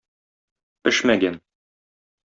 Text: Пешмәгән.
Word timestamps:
Пешмәгән. 0.89 1.41